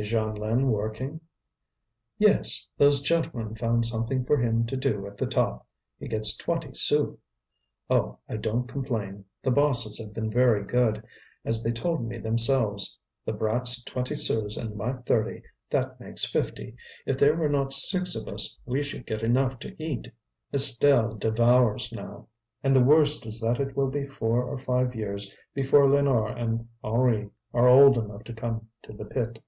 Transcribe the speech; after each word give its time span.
"Is 0.00 0.12
Jeanlin 0.12 0.66
working?" 0.68 1.18
"Yes, 2.18 2.68
those 2.76 3.02
gentlemen 3.02 3.56
found 3.56 3.84
something 3.84 4.24
for 4.24 4.36
him 4.38 4.64
to 4.66 4.76
do 4.76 5.08
at 5.08 5.16
the 5.16 5.26
top. 5.26 5.66
He 5.98 6.06
gets 6.06 6.36
twenty 6.36 6.72
sous. 6.74 7.18
Oh! 7.90 8.18
I 8.28 8.36
don't 8.36 8.68
complain; 8.68 9.24
the 9.42 9.50
bosses 9.50 9.98
have 9.98 10.14
been 10.14 10.30
very 10.30 10.62
good, 10.64 11.02
as 11.44 11.64
they 11.64 11.72
told 11.72 12.04
me 12.06 12.16
themselves. 12.18 12.96
The 13.24 13.32
brat's 13.32 13.82
twenty 13.82 14.14
sous 14.14 14.56
and 14.56 14.76
my 14.76 14.92
thirty, 14.92 15.42
that 15.68 15.98
makes 15.98 16.24
fifty. 16.24 16.76
If 17.04 17.18
there 17.18 17.34
were 17.34 17.48
not 17.48 17.72
six 17.72 18.14
of 18.14 18.28
us 18.28 18.56
we 18.64 18.84
should 18.84 19.04
get 19.04 19.24
enough 19.24 19.58
to 19.58 19.74
eat. 19.82 20.12
Estelle 20.54 21.16
devours 21.16 21.90
now, 21.90 22.28
and 22.62 22.76
the 22.76 22.84
worst 22.84 23.26
is 23.26 23.40
that 23.40 23.58
it 23.58 23.76
will 23.76 23.90
be 23.90 24.06
four 24.06 24.44
or 24.44 24.58
five 24.58 24.94
years 24.94 25.34
before 25.54 25.86
Lénore 25.88 26.40
and 26.40 26.68
Henri 26.84 27.30
are 27.52 27.66
old 27.66 27.98
enough 27.98 28.22
to 28.22 28.32
come 28.32 28.68
to 28.84 28.92
the 28.92 29.04
pit." 29.04 29.42